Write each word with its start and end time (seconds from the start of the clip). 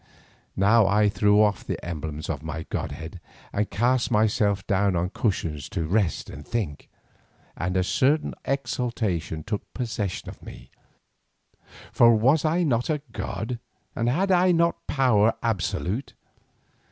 Now 0.55 0.87
I 0.87 1.09
threw 1.09 1.39
off 1.43 1.63
the 1.63 1.77
emblems 1.85 2.27
of 2.27 2.41
my 2.41 2.63
godhead 2.71 3.19
and 3.53 3.69
cast 3.69 4.09
myself 4.09 4.65
down 4.65 4.95
on 4.95 5.11
cushions 5.11 5.69
to 5.69 5.85
rest 5.85 6.27
and 6.27 6.43
think, 6.43 6.89
and 7.55 7.77
a 7.77 7.83
certain 7.83 8.33
exultation 8.43 9.43
took 9.43 9.71
possession 9.75 10.27
of 10.27 10.41
me, 10.41 10.71
for 11.91 12.15
was 12.15 12.43
I 12.43 12.63
not 12.63 12.89
a 12.89 13.03
god, 13.11 13.59
and 13.95 14.09
had 14.09 14.31
I 14.31 14.51
not 14.51 14.87
power 14.87 15.19
almost 15.19 15.37
absolute? 15.43 16.13